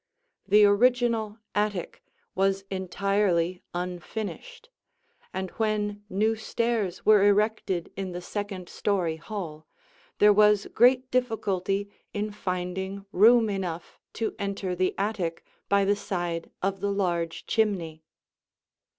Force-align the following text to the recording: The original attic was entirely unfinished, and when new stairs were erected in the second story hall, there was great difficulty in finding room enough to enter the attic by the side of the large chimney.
The 0.47 0.65
original 0.65 1.37
attic 1.53 2.01
was 2.33 2.63
entirely 2.71 3.61
unfinished, 3.71 4.69
and 5.31 5.51
when 5.61 6.03
new 6.09 6.35
stairs 6.35 7.05
were 7.05 7.23
erected 7.23 7.91
in 7.95 8.11
the 8.11 8.19
second 8.19 8.67
story 8.67 9.17
hall, 9.17 9.67
there 10.17 10.33
was 10.33 10.65
great 10.73 11.11
difficulty 11.11 11.87
in 12.15 12.31
finding 12.31 13.05
room 13.11 13.47
enough 13.47 13.99
to 14.13 14.33
enter 14.39 14.73
the 14.73 14.95
attic 14.97 15.45
by 15.69 15.85
the 15.85 15.95
side 15.95 16.49
of 16.63 16.79
the 16.79 16.91
large 16.91 17.45
chimney. 17.45 18.01